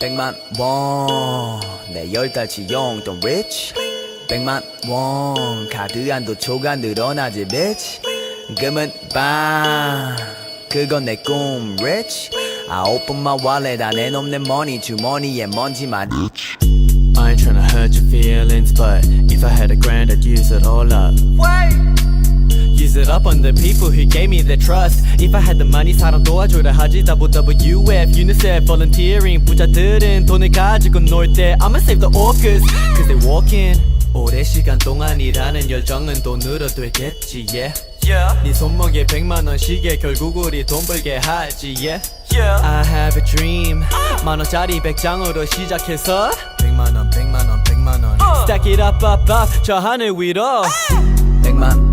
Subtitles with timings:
[0.00, 3.74] 백만 원내 열 달치 용돈 rich
[4.28, 8.00] 백만 원 카드 한도 초가 늘어나지 bitch
[8.58, 10.16] 금은 빵
[10.68, 12.30] 그건 내 꿈 rich
[12.70, 18.72] I open my wallet 안 내놓는 money 주머니에 먼지만 I ain't tryna hurt your feelings,
[18.72, 21.14] but if I had a grand, I'd use it all up.
[21.18, 22.07] Use
[22.98, 25.04] it up on the people who gave me their trust.
[25.20, 29.44] If I had the money, 사람 도와줘라 하지 WWF, UNICEF, volunteering.
[29.44, 32.64] 부자들은 돈을 가지고 놀 때 I'ma save the orphans,
[32.96, 33.80] cause they walking.
[34.14, 37.72] 오랜 시간 동안 일하는 열정은 돈으로 되겠지, yeah.
[38.04, 38.40] Yeah.
[38.42, 42.02] 네 손목에 백만 원 시계 결국 우리 돈 벌게 하지, yeah.
[42.32, 42.64] Yeah.
[42.64, 43.84] I have a dream.
[44.24, 48.18] 만 원짜리 백장으로 시작해서 백만 원, 백만 원, 백만 원.
[48.44, 49.50] Stack it up, up, up.
[49.62, 50.62] 저 하늘 위로.
[51.42, 51.87] 백만 원내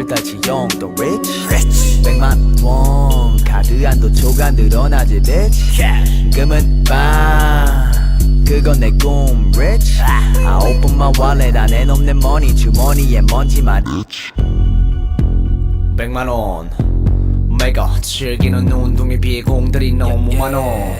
[0.00, 2.02] 열 달치 용돈 rich.
[2.02, 5.82] 백만 원 카드 한도 초과 늘어나지 bitch.
[6.32, 7.92] 금은 빵.
[8.46, 10.00] 그건 내 꿈 rich.
[10.00, 12.56] I open my wallet 안 내놓는 money.
[12.56, 13.84] 주머니에 먼지만.
[15.98, 16.70] 백만 원.
[17.58, 20.94] 내가 즐기는 운동에 비해 공들이 너무 많어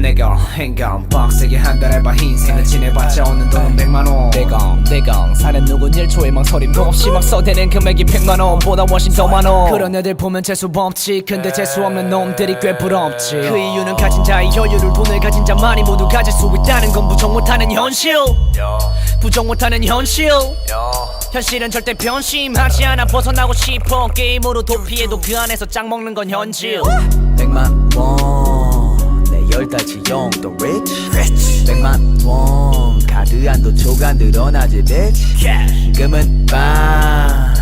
[0.00, 4.30] 내가 행감 빡세게 한 달에 봐 인생을 지내봤자 얻는 돈은 백만원.
[4.30, 5.34] 대강 대강.
[5.34, 9.70] 사는 누군 1초의 망설임도 없이 막 써대는 금액이 100만원 보다 훨씬 더 많어.
[9.70, 11.22] 그런 애들 보면 재수 없지.
[11.26, 13.36] 근데 재수 없는 놈들이 꽤 부럽지.
[13.36, 17.70] 그 이유는 가진 자의 여유를 돈을 가진 자만이 모두 가질 수 있다는 건 부정 못하는
[17.70, 18.16] 현실
[19.20, 20.30] 부정 못하는 현실
[21.32, 23.06] 현실은 절대 변심하지 않아.
[23.06, 24.08] 벗어나고 싶어.
[24.08, 26.80] 게임으로 도피해도 그 안에서 짱 먹는 건 현실
[27.36, 28.45] 백만 달치
[30.08, 31.66] 용돈 rich?
[31.66, 35.46] 백만 원 카드 한도 초가 늘어나지 bitch.
[35.96, 37.54] 금은 빵.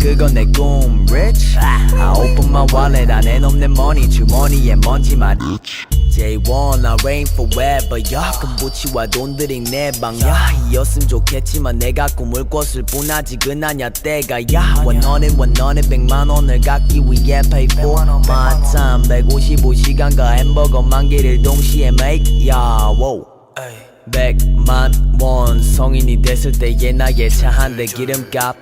[0.00, 1.58] 그건 내꿈 rich.
[1.58, 4.08] I open my wallet 안 내놓는 money.
[4.08, 8.00] 주머니에 먼지만 J1 I reign forever.
[8.14, 14.40] 야 금부치와 돈들이 내 방야 이었으면 좋겠지만 내가 꿈을 꿨을 뿐 아직은 아냐 때가.
[14.54, 18.00] 야 원원에 원원에 백만 원을 갖기 위해 pay for.
[18.02, 22.56] my time 155시간과 햄버거 만 개를 동시에 make 야
[22.98, 23.24] wow.
[24.10, 28.56] 백만 원 성인이 됐을 때의 나의 차 한 대 기름값.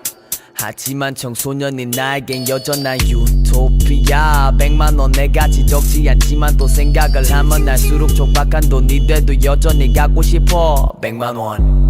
[0.59, 4.53] 하지만 청소년인 나에겐 여전한 유토피아.
[4.59, 10.93] 백만 원 내가 지적지 않지만 또 생각을 하면 날수록 촉박한 돈이 돼도 여전히 갖고 싶어.
[11.01, 11.86] 백만 원